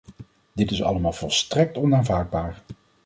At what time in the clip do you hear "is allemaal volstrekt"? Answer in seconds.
0.71-1.77